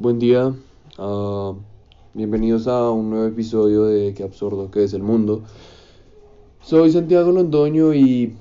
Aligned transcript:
Buen 0.00 0.20
día, 0.20 0.54
ah, 0.96 1.54
bienvenidos 2.14 2.68
a 2.68 2.88
un 2.88 3.10
nuevo 3.10 3.26
episodio 3.26 3.82
de 3.82 4.14
Qué 4.14 4.22
absurdo 4.22 4.70
que 4.70 4.84
es 4.84 4.92
el 4.92 5.02
mundo. 5.02 5.42
Soy 6.60 6.92
Santiago 6.92 7.32
Londoño 7.32 7.92
y 7.92 8.36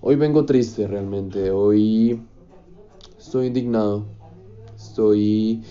hoy 0.00 0.16
vengo 0.16 0.46
triste 0.46 0.88
realmente. 0.88 1.52
Hoy 1.52 2.20
estoy 3.16 3.46
indignado, 3.46 4.06
estoy 4.74 5.62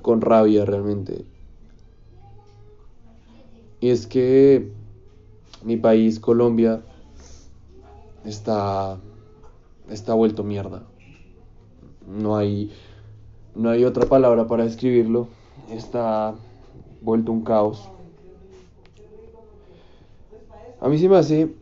con 0.00 0.20
rabia 0.20 0.64
realmente. 0.64 1.24
Y 3.80 3.88
es 3.88 4.06
que 4.06 4.70
mi 5.64 5.78
país, 5.78 6.20
Colombia, 6.20 6.80
está, 8.24 9.00
está 9.88 10.14
vuelto 10.14 10.44
mierda. 10.44 10.86
No 12.10 12.36
hay, 12.36 12.72
no 13.54 13.70
hay 13.70 13.84
otra 13.84 14.06
palabra 14.06 14.46
para 14.46 14.64
describirlo. 14.64 15.28
Está 15.70 16.34
vuelto 17.00 17.32
un 17.32 17.42
caos. 17.42 17.88
A 20.80 20.88
mí 20.88 20.98
se 20.98 21.08
me 21.08 21.16
hace 21.16 21.54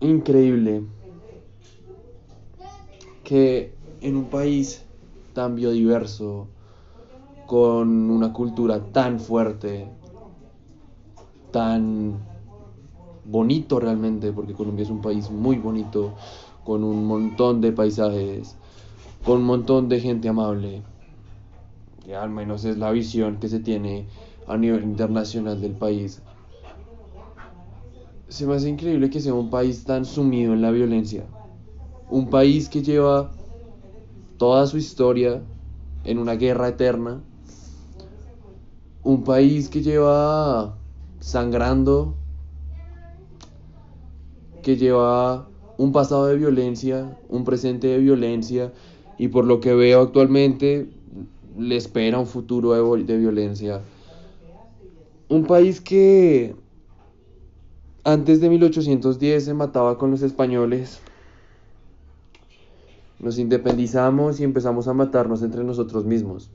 increíble 0.00 0.84
que 3.24 3.74
en 4.00 4.16
un 4.16 4.24
país 4.26 4.84
tan 5.34 5.54
biodiverso, 5.54 6.48
con 7.46 8.10
una 8.10 8.32
cultura 8.32 8.80
tan 8.92 9.20
fuerte, 9.20 9.88
tan 11.50 12.18
bonito 13.24 13.80
realmente, 13.80 14.32
porque 14.32 14.54
Colombia 14.54 14.82
es 14.84 14.90
un 14.90 15.00
país 15.00 15.30
muy 15.30 15.56
bonito, 15.56 16.14
con 16.64 16.84
un 16.84 17.06
montón 17.06 17.60
de 17.60 17.72
paisajes, 17.72 18.56
con 19.24 19.38
un 19.38 19.44
montón 19.44 19.88
de 19.88 20.00
gente 20.00 20.28
amable. 20.28 20.82
Que 22.04 22.16
al 22.16 22.30
menos 22.30 22.64
es 22.64 22.78
la 22.78 22.90
visión 22.90 23.38
que 23.38 23.48
se 23.48 23.60
tiene 23.60 24.06
a 24.46 24.56
nivel 24.56 24.82
internacional 24.84 25.60
del 25.60 25.72
país. 25.72 26.22
Se 28.28 28.46
me 28.46 28.54
hace 28.54 28.68
increíble 28.68 29.10
que 29.10 29.20
sea 29.20 29.34
un 29.34 29.50
país 29.50 29.84
tan 29.84 30.04
sumido 30.04 30.52
en 30.52 30.62
la 30.62 30.70
violencia. 30.70 31.24
Un 32.10 32.30
país 32.30 32.68
que 32.68 32.82
lleva 32.82 33.32
toda 34.38 34.66
su 34.66 34.78
historia 34.78 35.42
en 36.04 36.18
una 36.18 36.34
guerra 36.34 36.68
eterna. 36.68 37.20
Un 39.02 39.24
país 39.24 39.68
que 39.68 39.82
lleva 39.82 40.76
sangrando, 41.20 42.14
que 44.62 44.76
lleva 44.76 45.48
un 45.76 45.92
pasado 45.92 46.26
de 46.26 46.36
violencia, 46.36 47.16
un 47.28 47.44
presente 47.44 47.86
de 47.86 47.98
violencia 47.98 48.72
y 49.18 49.28
por 49.28 49.44
lo 49.44 49.60
que 49.60 49.74
veo 49.74 50.00
actualmente 50.00 50.88
le 51.58 51.76
espera 51.76 52.18
un 52.18 52.26
futuro 52.26 52.94
de, 52.96 53.18
violencia. 53.18 53.82
Un 55.28 55.44
país 55.44 55.80
que 55.80 56.54
antes 58.04 58.40
de 58.40 58.48
1810 58.48 59.44
se 59.44 59.54
mataba 59.54 59.98
con 59.98 60.12
los 60.12 60.22
españoles. 60.22 61.00
Nos 63.18 63.38
independizamos 63.38 64.38
y 64.38 64.44
empezamos 64.44 64.86
a 64.86 64.94
matarnos 64.94 65.42
entre 65.42 65.64
nosotros 65.64 66.04
mismos. 66.04 66.50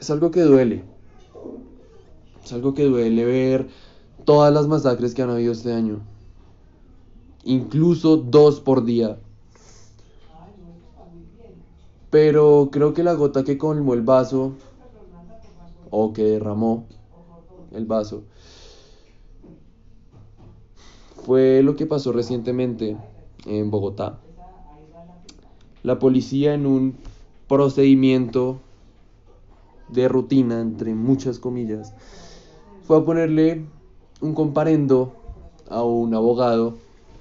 Es 0.00 0.10
algo 0.10 0.32
que 0.32 0.40
duele. 0.40 0.82
Es 2.44 2.52
algo 2.52 2.74
que 2.74 2.84
duele 2.84 3.24
ver 3.24 3.68
todas 4.24 4.52
las 4.52 4.66
masacres 4.66 5.14
que 5.14 5.22
han 5.22 5.30
habido 5.30 5.52
este 5.52 5.72
año. 5.72 6.00
Incluso 7.44 8.16
dos 8.16 8.60
por 8.60 8.84
día. 8.84 9.18
Pero 12.10 12.68
creo 12.70 12.94
que 12.94 13.02
la 13.02 13.14
gota 13.14 13.44
que 13.44 13.58
colmó 13.58 13.94
el 13.94 14.02
vaso, 14.02 14.52
o 15.90 16.12
que 16.12 16.22
derramó 16.22 16.86
el 17.72 17.86
vaso, 17.86 18.24
fue 21.24 21.62
lo 21.62 21.74
que 21.74 21.86
pasó 21.86 22.12
recientemente 22.12 22.96
en 23.46 23.70
Bogotá. 23.70 24.20
La 25.82 25.98
policía 25.98 26.54
en 26.54 26.66
un 26.66 26.96
procedimiento 27.48 28.60
de 29.88 30.08
rutina, 30.08 30.60
entre 30.60 30.94
muchas 30.94 31.38
comillas, 31.38 31.94
fue 32.82 32.98
a 32.98 33.04
ponerle 33.04 33.64
un 34.20 34.34
comparendo 34.34 35.12
a 35.68 35.82
un 35.82 36.14
abogado 36.14 36.74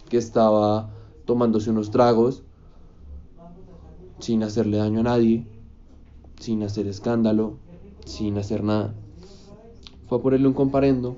que 0.10 0.18
estaba 0.18 0.90
tomándose 1.26 1.72
unos 1.72 1.90
tragos 1.90 2.44
sin 4.26 4.42
hacerle 4.42 4.78
daño 4.78 5.02
a 5.02 5.04
nadie, 5.04 5.46
sin 6.40 6.64
hacer 6.64 6.88
escándalo, 6.88 7.58
sin 8.06 8.40
hacer 8.40 8.64
nada. 8.64 8.96
Fue 10.10 10.18
a 10.18 10.22
ponerle 10.22 10.48
un 10.48 10.56
comparendo. 10.56 11.16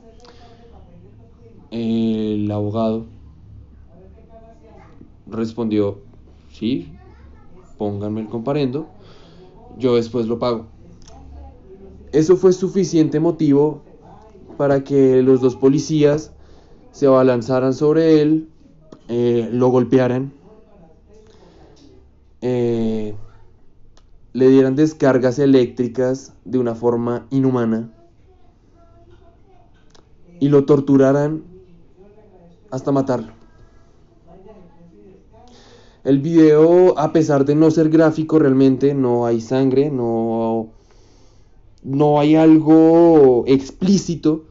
El 1.72 2.51
abogado 2.51 3.06
respondió, 5.25 6.00
sí, 6.51 6.91
pónganme 7.78 8.19
el 8.22 8.28
comparendo, 8.28 8.88
yo 9.78 9.95
después 9.95 10.28
lo 10.28 10.38
pago. 10.38 10.66
Eso 12.12 12.35
fue 12.35 12.51
suficiente 12.51 13.22
motivo 13.22 13.84
para 14.57 14.84
que 14.84 15.22
los 15.24 15.39
dos 15.39 15.56
policías 15.56 16.34
se 16.91 17.07
abalanzaran 17.07 17.74
sobre 17.74 18.22
él, 18.22 18.50
eh, 19.07 19.47
lo 19.50 19.69
golpearan, 19.69 20.34
eh, 22.41 23.15
le 24.33 24.49
dieran 24.49 24.75
descargas 24.75 25.39
eléctricas 25.39 26.33
de 26.45 26.59
una 26.59 26.75
forma 26.75 27.27
inhumana 27.31 27.91
y 30.39 30.49
lo 30.49 30.65
torturaran 30.65 31.43
hasta 32.69 32.91
matarlo. 32.91 33.37
El 36.03 36.19
video, 36.19 36.97
a 36.97 37.11
pesar 37.11 37.43
de 37.43 37.55
no 37.55 37.69
ser 37.69 37.89
gráfico, 37.89 38.39
realmente 38.39 38.93
no 38.93 39.25
hay 39.25 39.41
sangre, 39.41 39.89
no, 39.89 40.69
no 41.83 42.19
hay 42.19 42.35
algo 42.35 43.43
explícito. 43.45 44.45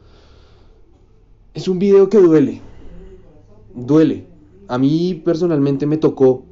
Es 1.55 1.67
un 1.67 1.79
video 1.79 2.09
que 2.09 2.19
duele. 2.19 2.61
Duele. 3.73 4.27
A 4.67 4.77
mí 4.77 5.19
personalmente 5.25 5.87
me 5.87 5.97
tocó. 5.97 6.43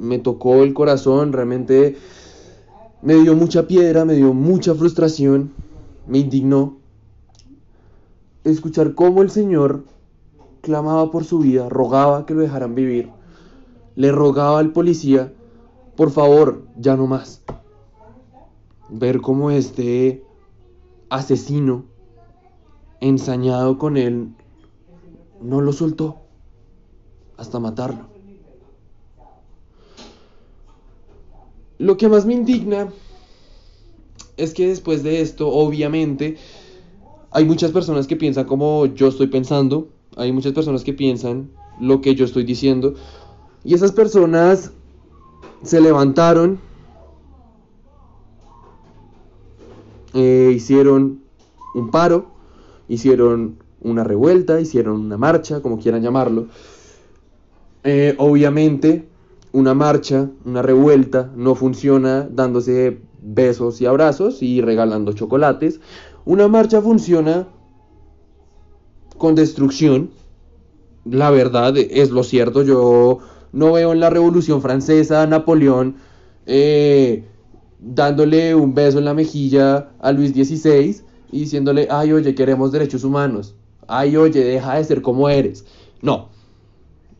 Me 0.00 0.18
tocó 0.18 0.62
el 0.62 0.72
corazón. 0.74 1.32
Realmente 1.32 1.96
me 3.02 3.14
dio 3.14 3.36
mucha 3.36 3.66
piedra, 3.66 4.04
me 4.04 4.14
dio 4.14 4.32
mucha 4.32 4.74
frustración. 4.74 5.52
Me 6.06 6.18
indignó. 6.18 6.78
Escuchar 8.42 8.94
cómo 8.94 9.20
el 9.20 9.30
Señor 9.30 9.84
clamaba 10.62 11.10
por 11.10 11.24
su 11.24 11.40
vida, 11.40 11.68
rogaba 11.68 12.26
que 12.26 12.34
lo 12.34 12.40
dejaran 12.40 12.74
vivir. 12.74 13.10
Le 13.96 14.12
rogaba 14.12 14.58
al 14.58 14.72
policía, 14.72 15.32
por 15.96 16.10
favor, 16.10 16.62
ya 16.78 16.96
no 16.96 17.06
más. 17.06 17.42
Ver 18.88 19.20
cómo 19.20 19.50
este 19.50 20.24
asesino 21.10 21.84
ensañado 23.00 23.78
con 23.78 23.96
él 23.96 24.34
no 25.40 25.60
lo 25.60 25.72
soltó 25.72 26.16
hasta 27.36 27.58
matarlo. 27.58 28.09
Lo 31.80 31.96
que 31.96 32.10
más 32.10 32.26
me 32.26 32.34
indigna 32.34 32.90
es 34.36 34.52
que 34.52 34.68
después 34.68 35.02
de 35.02 35.22
esto, 35.22 35.48
obviamente, 35.48 36.36
hay 37.30 37.46
muchas 37.46 37.72
personas 37.72 38.06
que 38.06 38.16
piensan 38.16 38.44
como 38.44 38.84
yo 38.84 39.08
estoy 39.08 39.28
pensando, 39.28 39.88
hay 40.18 40.30
muchas 40.30 40.52
personas 40.52 40.84
que 40.84 40.92
piensan 40.92 41.48
lo 41.80 42.02
que 42.02 42.14
yo 42.14 42.26
estoy 42.26 42.44
diciendo, 42.44 42.96
y 43.64 43.72
esas 43.72 43.92
personas 43.92 44.72
se 45.62 45.80
levantaron, 45.80 46.60
eh, 50.12 50.52
hicieron 50.54 51.20
un 51.74 51.90
paro, 51.90 52.26
hicieron 52.90 53.56
una 53.80 54.04
revuelta, 54.04 54.60
hicieron 54.60 55.00
una 55.00 55.16
marcha, 55.16 55.62
como 55.62 55.78
quieran 55.78 56.02
llamarlo. 56.02 56.48
Eh, 57.84 58.16
obviamente, 58.18 59.08
una 59.52 59.74
marcha, 59.74 60.30
una 60.44 60.62
revuelta, 60.62 61.30
no 61.34 61.54
funciona 61.54 62.28
dándose 62.30 63.00
besos 63.22 63.80
y 63.80 63.86
abrazos 63.86 64.42
y 64.42 64.60
regalando 64.60 65.12
chocolates. 65.12 65.80
Una 66.24 66.48
marcha 66.48 66.80
funciona 66.80 67.48
con 69.18 69.34
destrucción. 69.34 70.10
La 71.04 71.30
verdad 71.30 71.76
es 71.76 72.10
lo 72.10 72.22
cierto. 72.22 72.62
Yo 72.62 73.18
no 73.52 73.72
veo 73.72 73.92
en 73.92 74.00
la 74.00 74.10
Revolución 74.10 74.62
Francesa 74.62 75.22
a 75.22 75.26
Napoleón 75.26 75.96
eh, 76.46 77.24
dándole 77.80 78.54
un 78.54 78.74
beso 78.74 78.98
en 78.98 79.04
la 79.04 79.14
mejilla 79.14 79.90
a 80.00 80.12
Luis 80.12 80.32
XVI 80.32 81.02
y 81.32 81.40
diciéndole, 81.40 81.88
ay, 81.90 82.12
oye, 82.12 82.34
queremos 82.34 82.72
derechos 82.72 83.04
humanos 83.04 83.54
ay, 83.90 84.16
oye, 84.16 84.42
deja 84.42 84.76
de 84.76 84.84
ser 84.84 85.02
como 85.02 85.28
eres. 85.28 85.66
No, 86.00 86.29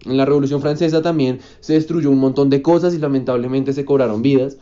En 0.06 0.16
la 0.16 0.24
Revolución 0.24 0.60
Francesa 0.60 1.02
también 1.02 1.40
se 1.60 1.74
destruyó 1.74 2.10
un 2.10 2.18
montón 2.18 2.48
de 2.50 2.62
cosas 2.62 2.94
y 2.94 2.98
lamentablemente 2.98 3.72
se 3.72 3.84
cobraron 3.84 4.22
vidas. 4.22 4.56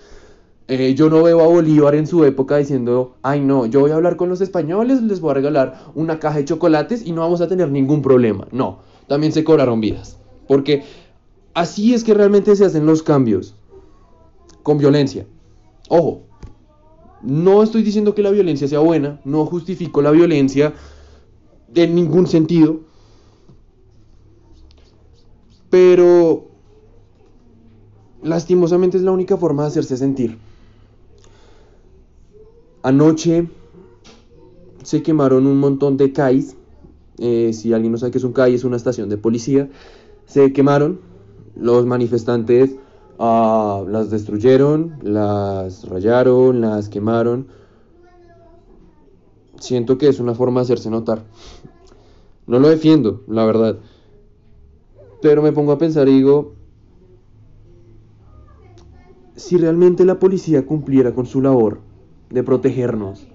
Eh, 0.67 0.95
yo 0.95 1.09
no 1.09 1.23
veo 1.23 1.41
a 1.41 1.47
Bolívar 1.47 1.95
en 1.95 2.07
su 2.07 2.25
época 2.25 2.59
diciendo, 2.59 3.17
ay 3.23 3.41
no, 3.41 3.65
yo 3.65 3.81
voy 3.81 3.91
a 3.91 3.95
hablar 3.95 4.17
con 4.17 4.29
los 4.29 4.43
españoles, 4.43 5.01
les 5.01 5.21
voy 5.21 5.31
a 5.31 5.35
regalar 5.35 5.87
una 5.95 6.19
caja 6.19 6.39
de 6.39 6.45
chocolates 6.45 7.07
y 7.07 7.13
no 7.13 7.23
vamos 7.23 7.41
a 7.41 7.49
tener 7.49 7.71
ningún 7.71 8.03
problema. 8.03 8.47
No, 8.53 8.81
también 9.07 9.33
se 9.33 9.45
cobraron 9.45 9.81
vidas. 9.81 10.19
Porque 10.47 10.83
así 11.55 11.95
es 11.95 12.05
que 12.05 12.15
realmente 12.15 12.55
se 12.57 12.65
hacen 12.65 12.85
los 12.85 13.03
cambios. 13.03 13.55
Con 14.63 14.77
violencia. 14.77 15.25
Ojo, 15.89 16.25
no 17.23 17.63
estoy 17.63 17.83
diciendo 17.83 18.15
que 18.15 18.23
la 18.23 18.31
violencia 18.31 18.69
sea 18.69 18.81
buena, 18.81 19.21
no 19.25 19.47
justifico 19.47 20.03
la 20.03 20.11
violencia 20.11 20.75
en 21.75 21.95
ningún 21.95 22.27
sentido. 22.27 22.81
Pero 25.71 26.47
lastimosamente 28.23 28.97
es 28.97 29.03
la 29.03 29.13
única 29.13 29.37
forma 29.37 29.63
de 29.63 29.69
hacerse 29.69 29.97
sentir. 29.97 30.39
Anoche 32.83 33.49
se 34.83 35.03
quemaron 35.03 35.47
un 35.47 35.59
montón 35.59 35.97
de 35.97 36.13
CAIs. 36.13 36.57
Eh, 37.19 37.53
si 37.53 37.73
alguien 37.73 37.93
no 37.93 37.99
sabe 37.99 38.13
qué 38.13 38.19
es 38.19 38.25
un 38.25 38.33
CAI, 38.33 38.55
es 38.55 38.65
una 38.65 38.77
estación 38.77 39.09
de 39.09 39.19
policía. 39.19 39.69
Se 40.27 40.53
quemaron. 40.53 41.01
Los 41.57 41.87
manifestantes 41.87 42.77
ah, 43.19 43.83
las 43.89 44.11
destruyeron, 44.11 44.99
las 45.03 45.89
rayaron, 45.89 46.61
las 46.61 46.89
quemaron. 46.89 47.49
Siento 49.59 49.99
que 49.99 50.09
es 50.09 50.21
una 50.21 50.35
forma 50.35 50.61
de 50.61 50.65
hacerse 50.65 50.89
notar. 50.89 51.25
No 52.47 52.61
lo 52.61 52.69
defiendo, 52.69 53.25
la 53.27 53.45
verdad. 53.45 53.79
Pero 55.21 55.43
me 55.43 55.53
pongo 55.53 55.73
a 55.73 55.79
pensar 55.79 56.09
y 56.09 56.15
digo, 56.15 56.55
si 59.35 59.57
realmente 59.57 60.05
la 60.05 60.19
policía 60.19 60.67
cumpliera 60.67 61.13
con 61.13 61.27
su 61.27 61.41
labor 61.41 61.81
de 62.31 62.43
protegernos, 62.43 63.27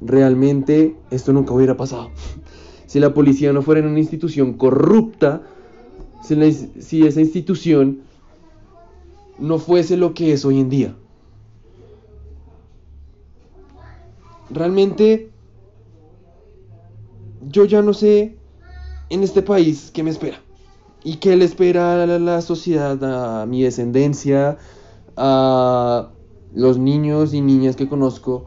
realmente 0.00 0.96
esto 1.10 1.32
nunca 1.32 1.54
hubiera 1.54 1.76
pasado. 1.76 2.10
Si 2.86 3.00
la 3.00 3.12
policía 3.12 3.52
no 3.52 3.60
fuera 3.62 3.80
una 3.80 3.98
institución 3.98 4.52
corrupta, 4.52 5.42
si, 6.22 6.52
si 6.52 7.04
esa 7.04 7.20
institución 7.20 8.02
no 9.38 9.58
fuese 9.58 9.96
lo 9.96 10.14
que 10.14 10.32
es 10.32 10.44
hoy 10.44 10.60
en 10.60 10.68
día. 10.68 10.94
Realmente 14.50 15.30
yo 17.48 17.64
ya 17.64 17.82
no 17.82 17.94
sé 17.94 18.36
en 19.10 19.22
este 19.24 19.42
país 19.42 19.90
qué 19.92 20.04
me 20.04 20.10
espera. 20.10 20.40
¿Y 21.04 21.16
qué 21.16 21.36
le 21.36 21.44
espera 21.44 22.02
a 22.02 22.06
la 22.06 22.40
sociedad, 22.40 22.98
a 23.42 23.44
mi 23.44 23.62
descendencia, 23.62 24.56
a 25.18 26.08
los 26.54 26.78
niños 26.78 27.34
y 27.34 27.42
niñas 27.42 27.76
que 27.76 27.86
conozco? 27.86 28.46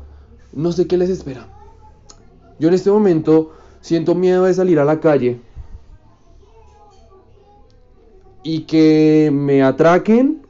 No 0.54 0.72
sé 0.72 0.88
qué 0.88 0.98
les 0.98 1.12
espera. 1.12 1.48
Yo 2.60 2.70
en 2.70 2.74
este 2.74 2.90
momento 2.90 3.52
siento 3.82 4.16
miedo 4.16 4.46
de 4.46 4.56
salir 4.56 4.80
a 4.80 4.86
la 4.86 5.00
calle 5.00 5.40
y 8.42 8.62
que 8.62 9.30
me 9.32 9.62
atraquen 9.62 10.42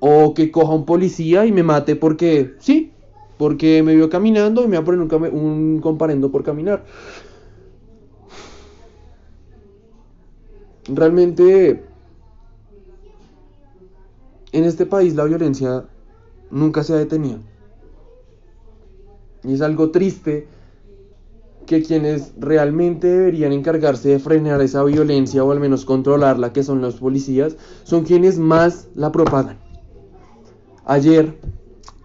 o 0.00 0.34
que 0.34 0.50
coja 0.50 0.72
un 0.72 0.84
policía 0.84 1.46
y 1.46 1.52
me 1.52 1.62
mate 1.62 1.94
porque 1.94 2.56
sí, 2.58 2.90
porque 3.38 3.84
me 3.84 3.94
vio 3.94 4.10
caminando 4.10 4.64
y 4.64 4.66
me 4.66 4.76
va 4.76 4.82
a 4.82 4.84
poner 4.84 5.00
un, 5.00 5.38
un 5.38 5.80
comparendo 5.80 6.32
por 6.32 6.42
caminar. 6.42 6.84
Realmente 10.86 11.84
en 14.52 14.64
este 14.64 14.86
país 14.86 15.14
la 15.14 15.24
violencia 15.24 15.84
nunca 16.50 16.82
se 16.82 16.92
ha 16.92 16.96
detenido. 16.96 17.38
Y 19.44 19.54
es 19.54 19.62
algo 19.62 19.90
triste 19.90 20.46
que 21.66 21.82
quienes 21.82 22.32
realmente 22.38 23.08
deberían 23.08 23.52
encargarse 23.52 24.10
de 24.10 24.18
frenar 24.18 24.60
esa 24.60 24.84
violencia 24.84 25.42
o 25.44 25.52
al 25.52 25.60
menos 25.60 25.84
controlarla, 25.84 26.52
que 26.52 26.62
son 26.62 26.80
los 26.80 26.96
policías, 26.96 27.56
son 27.84 28.04
quienes 28.04 28.38
más 28.38 28.88
la 28.94 29.10
propagan. 29.10 29.58
Ayer, 30.84 31.38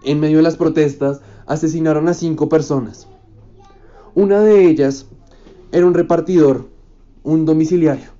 en 0.04 0.20
medio 0.20 0.38
de 0.38 0.44
las 0.44 0.56
protestas, 0.56 1.20
asesinaron 1.46 2.08
a 2.08 2.14
cinco 2.14 2.48
personas. 2.48 3.08
Una 4.14 4.40
de 4.40 4.66
ellas 4.66 5.06
era 5.72 5.86
un 5.86 5.94
repartidor, 5.94 6.68
un 7.24 7.44
domiciliario 7.44 8.17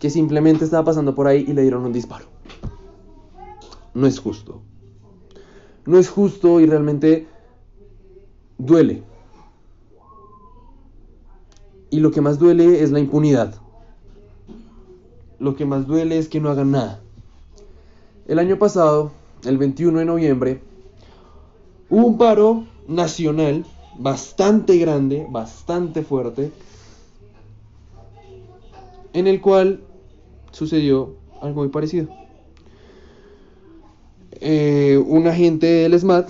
que 0.00 0.10
simplemente 0.10 0.64
estaba 0.64 0.84
pasando 0.84 1.14
por 1.14 1.26
ahí 1.26 1.44
y 1.46 1.52
le 1.52 1.62
dieron 1.62 1.84
un 1.84 1.92
disparo. 1.92 2.26
No 3.94 4.06
es 4.06 4.18
justo. 4.18 4.62
No 5.86 5.98
es 5.98 6.08
justo 6.08 6.60
y 6.60 6.66
realmente 6.66 7.26
duele. 8.58 9.02
Y 11.90 12.00
lo 12.00 12.10
que 12.10 12.20
más 12.20 12.38
duele 12.38 12.82
es 12.82 12.90
la 12.90 12.98
impunidad. 12.98 13.54
Lo 15.38 15.54
que 15.54 15.66
más 15.66 15.86
duele 15.86 16.18
es 16.18 16.28
que 16.28 16.40
no 16.40 16.50
hagan 16.50 16.72
nada. 16.72 17.00
El 18.26 18.38
año 18.38 18.58
pasado, 18.58 19.12
el 19.44 19.58
21 19.58 19.98
de 19.98 20.04
noviembre, 20.04 20.62
hubo 21.90 22.06
un 22.06 22.18
paro 22.18 22.64
nacional 22.88 23.64
bastante 23.98 24.78
grande, 24.78 25.26
bastante 25.30 26.02
fuerte, 26.02 26.50
en 29.14 29.26
el 29.26 29.40
cual 29.40 29.80
sucedió 30.50 31.14
algo 31.40 31.62
muy 31.62 31.70
parecido. 31.70 32.08
Eh, 34.32 35.02
un 35.06 35.26
agente 35.26 35.66
del 35.66 35.98
SMAT 35.98 36.28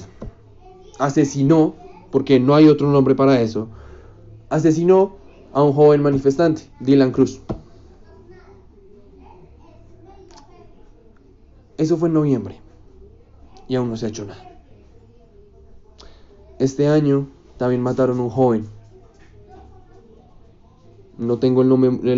asesinó, 1.00 1.74
porque 2.12 2.38
no 2.38 2.54
hay 2.54 2.68
otro 2.68 2.90
nombre 2.90 3.16
para 3.16 3.40
eso, 3.40 3.68
asesinó 4.50 5.16
a 5.52 5.62
un 5.62 5.72
joven 5.72 6.02
manifestante, 6.02 6.62
Dylan 6.78 7.10
Cruz. 7.10 7.40
Eso 11.76 11.96
fue 11.96 12.08
en 12.08 12.14
noviembre 12.14 12.60
y 13.66 13.74
aún 13.74 13.90
no 13.90 13.96
se 13.96 14.06
ha 14.06 14.08
hecho 14.10 14.24
nada. 14.24 14.62
Este 16.58 16.86
año 16.86 17.28
también 17.56 17.82
mataron 17.82 18.18
a 18.20 18.22
un 18.22 18.30
joven 18.30 18.68
no 21.18 21.38
tengo 21.38 21.62
el 21.62 21.68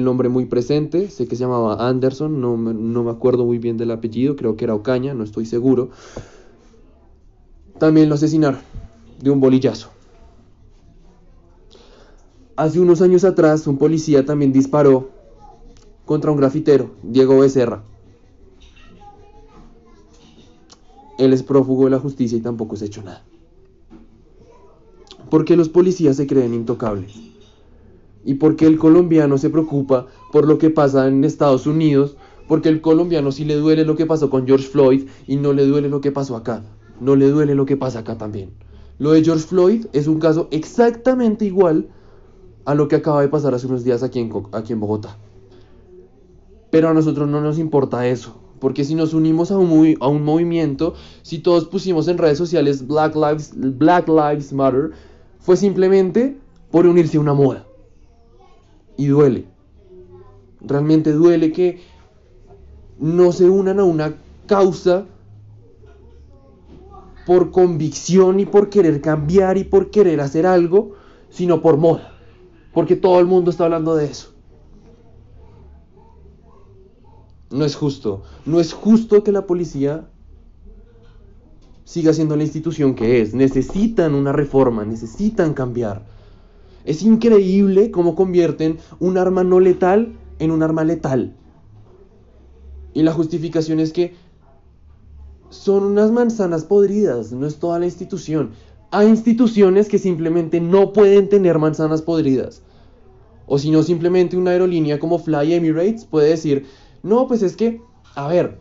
nombre, 0.05 0.29
muy 0.29 0.47
presente, 0.47 1.11
sé 1.11 1.27
que 1.27 1.37
se 1.37 1.45
llamaba 1.45 1.89
Anderson, 1.89 2.41
no 2.41 2.57
me, 2.57 2.73
no 2.73 3.05
me 3.05 3.11
acuerdo 3.11 3.45
muy 3.45 3.59
bien 3.59 3.77
del 3.77 3.91
apellido, 3.91 4.37
creo 4.37 4.57
que 4.57 4.65
era 4.65 4.75
Ocaña, 4.75 5.15
no 5.15 5.25
estoy 5.25 5.47
seguro. 5.47 5.91
También 7.79 8.09
lo 8.09 8.15
asesinaron 8.15 8.61
de 9.21 9.31
un 9.31 9.41
bolillazo. 9.41 9.91
Hace 12.57 12.81
unos 12.81 13.03
años 13.03 13.25
atrás, 13.25 13.67
un 13.67 13.77
policía 13.77 14.25
también 14.25 14.53
disparó 14.53 15.11
contra 16.07 16.31
un 16.31 16.39
grafitero, 16.39 16.93
Diego 17.03 17.39
Becerra. 17.41 17.83
Él 21.19 21.33
es 21.33 21.43
prófugo 21.43 21.85
de 21.85 21.91
la 21.91 21.99
justicia 21.99 22.39
y 22.39 22.41
tampoco 22.41 22.77
se 22.77 22.85
ha 22.85 22.87
hecho 22.89 23.03
nada. 23.03 23.23
¿Por 25.31 25.45
qué 25.45 25.57
los 25.57 25.69
policías 25.69 26.17
se 26.17 26.27
creen 26.27 26.55
intocables? 26.55 27.36
Y 28.27 28.35
por 28.35 28.57
qué 28.57 28.67
el 28.67 28.77
colombiano 28.77 29.39
se 29.39 29.49
preocupa 29.49 30.09
por 30.33 30.47
lo 30.47 30.59
que 30.59 30.69
pasa 30.69 31.07
en 31.07 31.25
Estados 31.25 31.67
Unidos, 31.67 32.17
porque 32.49 32.69
el 32.69 32.81
colombiano 32.81 33.31
sí 33.33 33.45
le 33.45 33.55
duele 33.55 33.85
lo 33.85 33.97
que 33.97 34.05
pasó 34.05 34.29
con 34.29 34.47
George 34.47 34.67
Floyd 34.67 35.07
y 35.27 35.37
no 35.37 35.53
le 35.53 35.65
duele 35.65 35.89
lo 35.89 36.01
que 36.01 36.13
pasó 36.13 36.37
acá, 36.37 36.65
no 37.01 37.15
le 37.15 37.31
duele 37.31 37.55
lo 37.55 37.65
que 37.65 37.77
pasa 37.77 38.01
acá 38.01 38.19
también. 38.19 38.51
Lo 38.99 39.13
de 39.13 39.23
George 39.23 39.47
Floyd 39.47 39.87
es 39.93 40.09
un 40.09 40.19
caso 40.19 40.49
exactamente 40.51 41.45
igual 41.45 41.89
a 42.65 42.75
lo 42.75 42.89
que 42.89 42.97
acaba 42.97 43.23
de 43.23 43.29
pasar 43.29 43.55
hace 43.55 43.69
unos 43.69 43.85
días 43.85 44.03
aquí 44.03 44.19
en, 44.19 44.33
aquí 44.53 44.73
en 44.73 44.81
Bogotá. 44.81 45.17
Pero 46.71 46.89
a 46.89 46.95
nosotros 46.95 47.29
no 47.29 47.41
nos 47.41 47.61
importa 47.61 48.09
eso, 48.09 48.41
porque 48.59 48.85
si 48.85 48.97
nos 48.97 49.15
unimos 49.15 49.53
a 49.53 49.59
un, 49.59 49.97
a 50.01 50.09
un 50.09 50.25
movimiento, 50.25 50.95
si 51.23 51.39
todos 51.39 51.67
pusimos 51.67 52.09
en 52.09 52.19
redes 52.19 52.39
sociales 52.39 52.89
Black 52.89 53.15
Lives, 53.15 53.53
Black 53.55 54.09
Lives 54.09 54.53
Matter, 54.53 54.91
fue 55.39 55.57
simplemente 55.57 56.37
por 56.73 56.87
unirse 56.87 57.19
a 57.19 57.21
una 57.21 57.35
moda 57.35 57.66
y 58.97 59.07
duele. 59.07 59.47
Realmente 60.61 61.13
duele 61.13 61.53
que 61.53 61.81
no 62.99 63.33
se 63.33 63.49
unan 63.49 63.79
a 63.79 63.85
una 63.85 64.17
causa 64.47 65.07
por 67.27 67.51
convicción 67.51 68.41
y 68.41 68.47
por 68.47 68.71
querer 68.71 69.01
cambiar 69.01 69.59
y 69.59 69.65
por 69.65 69.91
querer 69.91 70.21
hacer 70.21 70.47
algo, 70.47 70.95
sino 71.29 71.61
por 71.61 71.77
moda. 71.77 72.13
Porque 72.73 72.97
todo 72.97 73.19
el 73.21 73.27
mundo 73.27 73.51
está 73.51 73.65
hablando 73.65 73.97
de 73.97 74.07
eso. 74.07 74.33
No 77.51 77.65
es 77.65 77.75
justo. 77.75 78.23
No 78.45 78.61
es 78.61 78.73
justo 78.73 79.23
que 79.25 79.33
la 79.33 79.47
policía 79.47 80.09
siga 81.85 82.13
siendo 82.13 82.37
la 82.37 82.43
institución 82.43 82.95
que 82.95 83.21
es. 83.21 83.35
Necesitan 83.35 84.15
una 84.15 84.33
reforma, 84.33 84.85
necesitan 84.85 85.55
cambiar. 85.55 86.16
Es 86.87 87.03
increíble 87.03 87.91
cómo 87.91 88.15
convierten 88.15 88.79
un 89.01 89.19
arma 89.19 89.45
no 89.45 89.61
letal 89.61 90.17
en 90.39 90.53
un 90.53 90.63
arma 90.63 90.85
letal. 90.85 91.35
Y 92.95 93.03
la 93.03 93.13
justificación 93.13 93.81
es 93.81 93.93
que 93.93 94.15
son 95.51 95.83
unas 95.83 96.13
manzanas 96.13 96.65
podridas, 96.65 97.33
no 97.33 97.47
es 97.47 97.59
toda 97.59 97.81
la 97.81 97.87
institución. 97.87 98.53
Hay 98.93 99.09
instituciones 99.09 99.89
que 99.89 99.99
simplemente 99.99 100.61
no 100.61 100.93
pueden 100.93 101.29
tener 101.29 101.59
manzanas 101.59 102.03
podridas. 102.03 102.63
O 103.47 103.59
si 103.59 103.71
no, 103.71 103.83
simplemente 103.83 104.37
una 104.37 104.53
aerolínea 104.53 105.01
como 105.01 105.19
Fly 105.19 105.55
Emirates 105.55 106.05
puede 106.05 106.31
decir, 106.31 106.67
no, 107.03 107.27
pues 107.27 107.43
es 107.43 107.57
que, 107.57 107.81
a 108.15 108.29
ver, 108.29 108.59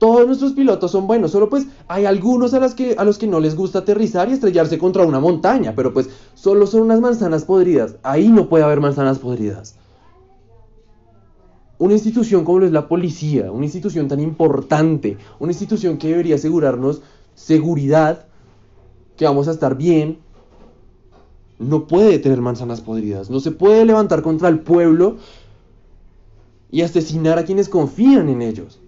todos 0.00 0.26
nuestros 0.26 0.54
pilotos 0.54 0.90
son 0.92 1.06
buenos, 1.06 1.30
solo 1.30 1.50
pues 1.50 1.66
hay 1.86 2.06
algunos 2.06 2.54
a, 2.54 2.74
que, 2.74 2.94
a 2.96 3.04
los 3.04 3.18
que 3.18 3.26
no 3.26 3.38
les 3.38 3.54
gusta 3.54 3.80
aterrizar 3.80 4.30
y 4.30 4.32
estrellarse 4.32 4.78
contra 4.78 5.04
una 5.04 5.20
montaña, 5.20 5.74
pero 5.76 5.92
pues 5.92 6.08
solo 6.34 6.66
son 6.66 6.80
unas 6.80 7.02
manzanas 7.02 7.44
podridas. 7.44 7.96
Ahí 8.02 8.28
no 8.30 8.48
puede 8.48 8.64
haber 8.64 8.80
manzanas 8.80 9.18
podridas. 9.18 9.76
Una 11.76 11.92
institución 11.92 12.44
como 12.46 12.60
lo 12.60 12.66
es 12.66 12.72
la 12.72 12.88
policía, 12.88 13.52
una 13.52 13.66
institución 13.66 14.08
tan 14.08 14.20
importante, 14.20 15.18
una 15.38 15.52
institución 15.52 15.98
que 15.98 16.08
debería 16.08 16.36
asegurarnos 16.36 17.02
seguridad, 17.34 18.24
que 19.18 19.26
vamos 19.26 19.48
a 19.48 19.50
estar 19.50 19.76
bien, 19.76 20.18
no 21.58 21.86
puede 21.86 22.18
tener 22.18 22.40
manzanas 22.40 22.80
podridas. 22.80 23.28
No 23.28 23.38
se 23.38 23.50
puede 23.50 23.84
levantar 23.84 24.22
contra 24.22 24.48
el 24.48 24.60
pueblo 24.60 25.18
y 26.70 26.80
asesinar 26.80 27.38
a 27.38 27.44
quienes 27.44 27.68
confían 27.68 28.30
en 28.30 28.40
ellos. 28.40 28.79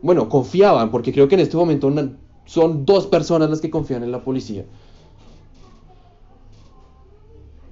Bueno, 0.00 0.28
confiaban, 0.28 0.90
porque 0.90 1.12
creo 1.12 1.28
que 1.28 1.34
en 1.34 1.40
este 1.40 1.56
momento 1.56 1.92
son 2.44 2.84
dos 2.84 3.06
personas 3.06 3.50
las 3.50 3.60
que 3.60 3.70
confían 3.70 4.02
en 4.02 4.12
la 4.12 4.22
policía. 4.22 4.64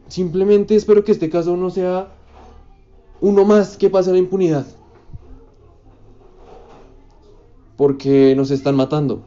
Simplemente 0.09 0.75
espero 0.77 1.05
que 1.05 1.13
este 1.13 1.31
caso 1.31 1.57
no 1.57 1.71
sea 1.71 2.09
uno 3.21 3.45
más 3.45 3.77
que 3.77 3.91
pase 3.91 4.13
la 4.13 4.19
impunidad. 4.19 4.67
Porque 7.77 8.35
nos 8.37 8.51
están 8.51 8.77
matando. 8.77 9.23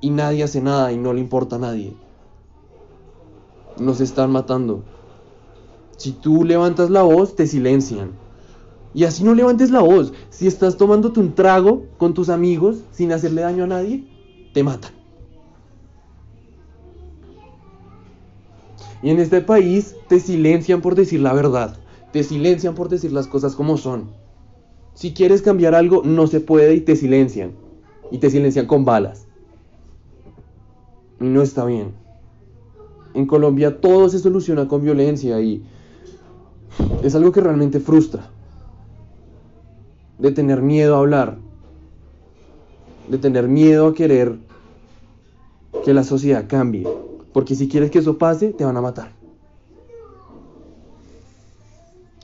Y 0.00 0.10
nadie 0.10 0.42
hace 0.42 0.60
nada 0.60 0.92
y 0.92 0.96
no 0.96 1.12
le 1.12 1.20
importa 1.20 1.56
a 1.56 1.58
nadie. 1.60 1.94
Nos 3.78 4.00
están 4.00 4.30
matando. 4.30 4.82
Si 5.96 6.12
tú 6.12 6.44
levantas 6.44 6.90
la 6.90 7.02
voz, 7.02 7.36
te 7.36 7.46
silencian. 7.46 8.12
Y 8.92 9.04
así 9.04 9.22
no 9.22 9.34
levantes 9.34 9.70
la 9.70 9.80
voz. 9.80 10.12
Si 10.30 10.46
estás 10.46 10.76
tomándote 10.76 11.20
un 11.20 11.34
trago 11.34 11.86
con 11.98 12.14
tus 12.14 12.28
amigos 12.28 12.78
sin 12.90 13.12
hacerle 13.12 13.42
daño 13.42 13.64
a 13.64 13.68
nadie, 13.68 14.04
te 14.52 14.62
matan. 14.62 14.92
Y 19.02 19.10
en 19.10 19.18
este 19.18 19.40
país 19.40 19.94
te 20.08 20.20
silencian 20.20 20.82
por 20.82 20.94
decir 20.94 21.20
la 21.20 21.32
verdad. 21.32 21.78
Te 22.12 22.22
silencian 22.22 22.74
por 22.74 22.88
decir 22.88 23.12
las 23.12 23.28
cosas 23.28 23.54
como 23.54 23.76
son. 23.76 24.10
Si 24.94 25.14
quieres 25.14 25.40
cambiar 25.40 25.74
algo, 25.74 26.02
no 26.04 26.26
se 26.26 26.40
puede 26.40 26.74
y 26.74 26.80
te 26.80 26.96
silencian. 26.96 27.52
Y 28.10 28.18
te 28.18 28.28
silencian 28.28 28.66
con 28.66 28.84
balas. 28.84 29.26
Y 31.20 31.24
no 31.24 31.42
está 31.42 31.64
bien. 31.64 31.92
En 33.14 33.26
Colombia 33.26 33.80
todo 33.80 34.08
se 34.08 34.18
soluciona 34.18 34.68
con 34.68 34.82
violencia 34.82 35.40
y 35.40 35.62
es 37.02 37.14
algo 37.14 37.32
que 37.32 37.40
realmente 37.40 37.80
frustra. 37.80 38.30
De 40.20 40.32
tener 40.32 40.62
miedo 40.62 40.94
a 40.94 40.98
hablar. 40.98 41.38
De 43.08 43.18
tener 43.18 43.48
miedo 43.48 43.88
a 43.88 43.94
querer 43.94 44.36
que 45.84 45.94
la 45.94 46.04
sociedad 46.04 46.44
cambie. 46.46 46.86
Porque 47.32 47.54
si 47.54 47.68
quieres 47.68 47.90
que 47.90 47.98
eso 47.98 48.18
pase, 48.18 48.52
te 48.52 48.64
van 48.64 48.76
a 48.76 48.80
matar. 48.80 49.12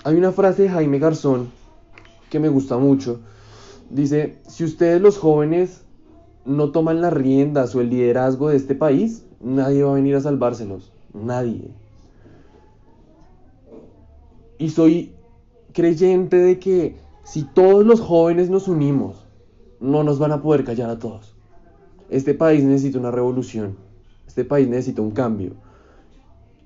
Hay 0.04 0.14
una 0.14 0.30
frase 0.30 0.62
de 0.62 0.68
Jaime 0.68 0.98
Garzón 1.00 1.50
que 2.30 2.38
me 2.38 2.48
gusta 2.48 2.76
mucho. 2.78 3.20
Dice, 3.90 4.38
si 4.48 4.64
ustedes 4.64 5.00
los 5.00 5.18
jóvenes 5.18 5.82
no 6.44 6.70
toman 6.70 7.00
las 7.00 7.12
riendas 7.12 7.74
o 7.74 7.80
el 7.80 7.90
liderazgo 7.90 8.48
de 8.48 8.56
este 8.56 8.74
país, 8.74 9.24
nadie 9.40 9.82
va 9.82 9.92
a 9.92 9.94
venir 9.94 10.14
a 10.16 10.20
salvárselos. 10.20 10.92
Nadie. 11.12 11.70
Y 14.58 14.70
soy 14.70 15.12
creyente 15.72 16.36
de 16.36 16.58
que 16.58 16.96
si 17.26 17.42
todos 17.42 17.84
los 17.84 18.00
jóvenes 18.00 18.50
nos 18.50 18.68
unimos, 18.68 19.26
no 19.80 20.04
nos 20.04 20.20
van 20.20 20.30
a 20.30 20.40
poder 20.40 20.62
callar 20.62 20.90
a 20.90 20.98
todos. 21.00 21.34
Este 22.08 22.34
país 22.34 22.62
necesita 22.62 23.00
una 23.00 23.10
revolución. 23.10 23.76
Este 24.28 24.44
país 24.44 24.68
necesita 24.68 25.02
un 25.02 25.10
cambio. 25.10 25.54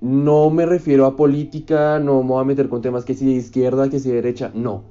No 0.01 0.51
me 0.51 0.67
refiero 0.67 1.07
a 1.07 1.15
política, 1.15 1.97
no 1.97 2.21
me 2.21 2.29
voy 2.29 2.41
a 2.41 2.45
meter 2.45 2.69
con 2.69 2.83
temas 2.83 3.05
que 3.05 3.15
si 3.15 3.25
de 3.25 3.31
izquierda, 3.31 3.89
que 3.89 3.99
si 3.99 4.09
de 4.09 4.15
derecha, 4.15 4.51
no. 4.53 4.83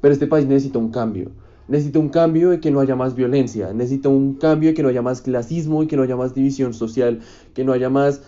Pero 0.00 0.14
este 0.14 0.26
país 0.26 0.46
necesita 0.46 0.78
un 0.78 0.90
cambio. 0.90 1.30
Necesita 1.68 1.98
un 1.98 2.08
cambio 2.08 2.48
de 2.48 2.60
que 2.60 2.70
no 2.70 2.80
haya 2.80 2.96
más 2.96 3.14
violencia. 3.14 3.70
Necesita 3.74 4.08
un 4.08 4.36
cambio 4.36 4.70
de 4.70 4.74
que 4.74 4.82
no 4.82 4.88
haya 4.88 5.02
más 5.02 5.20
clasismo 5.20 5.82
y 5.82 5.88
que 5.88 5.96
no 5.98 6.04
haya 6.04 6.16
más 6.16 6.34
división 6.34 6.72
social. 6.72 7.20
Que 7.52 7.64
no 7.64 7.74
haya 7.74 7.90
más 7.90 8.22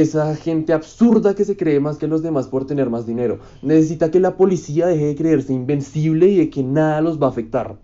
esa 0.00 0.34
gente 0.36 0.72
absurda 0.72 1.34
que 1.34 1.44
se 1.44 1.56
cree 1.56 1.80
más 1.80 1.98
que 1.98 2.06
los 2.06 2.22
demás 2.22 2.46
por 2.48 2.66
tener 2.66 2.90
más 2.90 3.06
dinero. 3.06 3.38
Necesita 3.62 4.10
que 4.10 4.20
la 4.20 4.36
policía 4.36 4.86
deje 4.86 5.06
de 5.06 5.16
creerse 5.16 5.52
invencible 5.52 6.28
y 6.28 6.36
de 6.38 6.50
que 6.50 6.62
nada 6.62 7.00
los 7.00 7.20
va 7.20 7.26
a 7.26 7.30
afectar. 7.30 7.78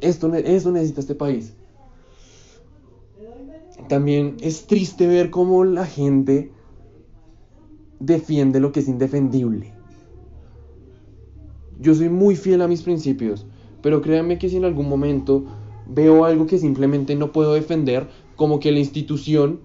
Esto, 0.00 0.32
eso 0.34 0.72
necesita 0.72 1.00
este 1.00 1.14
país 1.14 1.54
también 3.90 4.36
es 4.40 4.68
triste 4.68 5.08
ver 5.08 5.30
cómo 5.30 5.64
la 5.64 5.84
gente 5.84 6.52
defiende 7.98 8.60
lo 8.60 8.70
que 8.70 8.80
es 8.80 8.88
indefendible. 8.88 9.72
Yo 11.80 11.94
soy 11.94 12.08
muy 12.08 12.36
fiel 12.36 12.62
a 12.62 12.68
mis 12.68 12.82
principios, 12.82 13.46
pero 13.82 14.00
créanme 14.00 14.38
que 14.38 14.48
si 14.48 14.56
en 14.56 14.64
algún 14.64 14.88
momento 14.88 15.44
veo 15.88 16.24
algo 16.24 16.46
que 16.46 16.58
simplemente 16.58 17.16
no 17.16 17.32
puedo 17.32 17.54
defender, 17.54 18.08
como 18.36 18.60
que 18.60 18.70
la 18.70 18.78
institución, 18.78 19.58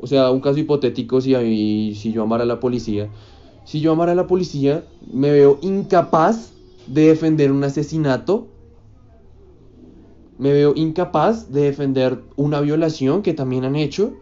o 0.00 0.06
sea, 0.06 0.30
un 0.30 0.40
caso 0.40 0.58
hipotético, 0.58 1.20
si, 1.20 1.94
si 1.94 2.12
yo 2.12 2.22
amara 2.22 2.44
a 2.44 2.46
la 2.46 2.60
policía, 2.60 3.08
si 3.64 3.80
yo 3.80 3.92
amara 3.92 4.12
a 4.12 4.14
la 4.14 4.26
policía, 4.26 4.84
me 5.12 5.30
veo 5.30 5.58
incapaz 5.62 6.52
de 6.86 7.08
defender 7.08 7.52
un 7.52 7.62
asesinato 7.64 8.48
me 10.40 10.54
veo 10.54 10.72
incapaz 10.74 11.52
de 11.52 11.64
defender 11.64 12.22
una 12.34 12.62
violación 12.62 13.20
que 13.20 13.34
también 13.34 13.66
han 13.66 13.76
hecho. 13.76 14.14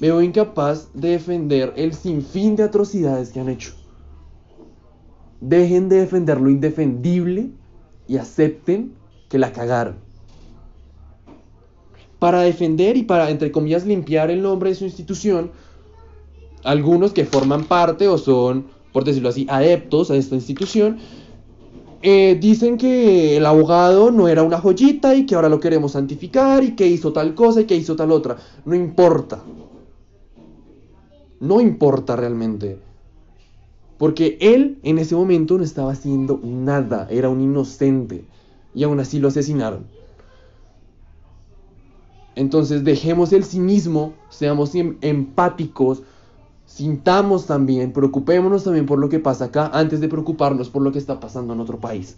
Me 0.00 0.08
veo 0.08 0.20
incapaz 0.20 0.88
de 0.92 1.10
defender 1.10 1.72
el 1.76 1.94
sinfín 1.94 2.56
de 2.56 2.64
atrocidades 2.64 3.30
que 3.30 3.38
han 3.38 3.48
hecho. 3.48 3.72
Dejen 5.40 5.88
de 5.88 6.00
defender 6.00 6.40
lo 6.40 6.50
indefendible 6.50 7.52
y 8.08 8.16
acepten 8.16 8.94
que 9.28 9.38
la 9.38 9.52
cagaron. 9.52 9.98
Para 12.22 12.42
defender 12.42 12.96
y 12.96 13.02
para, 13.02 13.30
entre 13.30 13.50
comillas, 13.50 13.84
limpiar 13.84 14.30
el 14.30 14.42
nombre 14.42 14.70
de 14.70 14.76
su 14.76 14.84
institución, 14.84 15.50
algunos 16.62 17.12
que 17.12 17.24
forman 17.24 17.64
parte 17.64 18.06
o 18.06 18.16
son, 18.16 18.66
por 18.92 19.02
decirlo 19.02 19.28
así, 19.28 19.44
adeptos 19.50 20.08
a 20.12 20.14
esta 20.14 20.36
institución, 20.36 20.98
eh, 22.00 22.38
dicen 22.40 22.78
que 22.78 23.36
el 23.38 23.44
abogado 23.44 24.12
no 24.12 24.28
era 24.28 24.44
una 24.44 24.60
joyita 24.60 25.16
y 25.16 25.26
que 25.26 25.34
ahora 25.34 25.48
lo 25.48 25.58
queremos 25.58 25.92
santificar 25.92 26.62
y 26.62 26.76
que 26.76 26.86
hizo 26.86 27.12
tal 27.12 27.34
cosa 27.34 27.62
y 27.62 27.64
que 27.64 27.74
hizo 27.74 27.96
tal 27.96 28.12
otra. 28.12 28.36
No 28.64 28.76
importa. 28.76 29.42
No 31.40 31.60
importa 31.60 32.14
realmente. 32.14 32.78
Porque 33.98 34.38
él 34.40 34.78
en 34.84 35.00
ese 35.00 35.16
momento 35.16 35.58
no 35.58 35.64
estaba 35.64 35.90
haciendo 35.90 36.38
nada. 36.44 37.08
Era 37.10 37.28
un 37.30 37.40
inocente. 37.40 38.24
Y 38.76 38.84
aún 38.84 39.00
así 39.00 39.18
lo 39.18 39.26
asesinaron. 39.26 40.01
Entonces 42.34 42.84
dejemos 42.84 43.32
el 43.32 43.44
cinismo, 43.44 44.14
seamos 44.30 44.74
em-, 44.74 44.96
empáticos, 45.00 46.02
sintamos 46.66 47.46
también, 47.46 47.92
preocupémonos 47.92 48.64
también 48.64 48.86
por 48.86 48.98
lo 48.98 49.08
que 49.08 49.18
pasa 49.18 49.46
acá 49.46 49.70
antes 49.74 50.00
de 50.00 50.08
preocuparnos 50.08 50.70
por 50.70 50.82
lo 50.82 50.92
que 50.92 50.98
está 50.98 51.20
pasando 51.20 51.52
en 51.52 51.60
otro 51.60 51.78
país. 51.78 52.16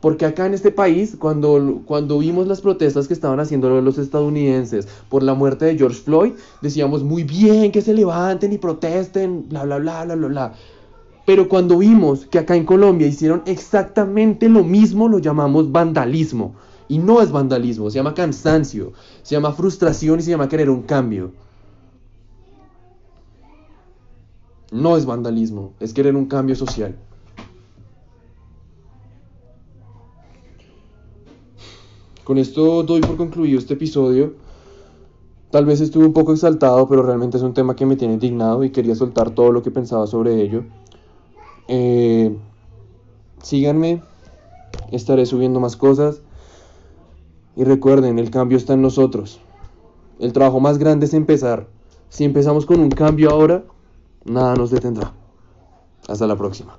Porque 0.00 0.26
acá 0.26 0.46
en 0.46 0.54
este 0.54 0.70
país, 0.70 1.16
cuando, 1.18 1.82
cuando 1.84 2.18
vimos 2.18 2.46
las 2.46 2.60
protestas 2.60 3.08
que 3.08 3.14
estaban 3.14 3.40
haciendo 3.40 3.80
los 3.80 3.98
estadounidenses 3.98 4.86
por 5.08 5.22
la 5.22 5.34
muerte 5.34 5.64
de 5.64 5.76
George 5.76 6.00
Floyd, 6.00 6.32
decíamos 6.62 7.02
muy 7.02 7.24
bien 7.24 7.72
que 7.72 7.82
se 7.82 7.94
levanten 7.94 8.52
y 8.52 8.58
protesten, 8.58 9.48
bla, 9.48 9.64
bla, 9.64 9.78
bla, 9.78 10.04
bla, 10.04 10.14
bla, 10.14 10.28
bla. 10.28 10.52
Pero 11.24 11.48
cuando 11.48 11.78
vimos 11.78 12.26
que 12.26 12.38
acá 12.38 12.54
en 12.54 12.64
Colombia 12.64 13.08
hicieron 13.08 13.42
exactamente 13.46 14.48
lo 14.48 14.62
mismo, 14.62 15.08
lo 15.08 15.18
llamamos 15.18 15.72
vandalismo. 15.72 16.54
Y 16.88 16.98
no 16.98 17.20
es 17.20 17.32
vandalismo, 17.32 17.90
se 17.90 17.96
llama 17.96 18.14
cansancio, 18.14 18.92
se 19.22 19.34
llama 19.34 19.52
frustración 19.52 20.20
y 20.20 20.22
se 20.22 20.30
llama 20.30 20.48
querer 20.48 20.70
un 20.70 20.82
cambio. 20.82 21.32
No 24.70 24.96
es 24.96 25.06
vandalismo, 25.06 25.72
es 25.80 25.92
querer 25.92 26.16
un 26.16 26.26
cambio 26.26 26.54
social. 26.54 26.96
Con 32.24 32.38
esto 32.38 32.82
doy 32.82 33.00
por 33.00 33.16
concluido 33.16 33.58
este 33.58 33.74
episodio. 33.74 34.34
Tal 35.50 35.64
vez 35.64 35.80
estuve 35.80 36.06
un 36.06 36.12
poco 36.12 36.32
exaltado, 36.32 36.88
pero 36.88 37.02
realmente 37.02 37.36
es 37.36 37.42
un 37.44 37.54
tema 37.54 37.76
que 37.76 37.86
me 37.86 37.94
tiene 37.94 38.14
indignado 38.14 38.64
y 38.64 38.70
quería 38.70 38.96
soltar 38.96 39.30
todo 39.30 39.52
lo 39.52 39.62
que 39.62 39.70
pensaba 39.70 40.08
sobre 40.08 40.42
ello. 40.42 40.64
Eh, 41.68 42.36
síganme, 43.42 44.02
estaré 44.90 45.24
subiendo 45.24 45.60
más 45.60 45.76
cosas. 45.76 46.20
Y 47.56 47.64
recuerden, 47.64 48.18
el 48.18 48.30
cambio 48.30 48.58
está 48.58 48.74
en 48.74 48.82
nosotros. 48.82 49.40
El 50.18 50.32
trabajo 50.32 50.60
más 50.60 50.78
grande 50.78 51.06
es 51.06 51.14
empezar. 51.14 51.66
Si 52.10 52.24
empezamos 52.24 52.66
con 52.66 52.80
un 52.80 52.90
cambio 52.90 53.30
ahora, 53.30 53.64
nada 54.24 54.54
nos 54.54 54.70
detendrá. 54.70 55.12
Hasta 56.06 56.26
la 56.26 56.36
próxima. 56.36 56.78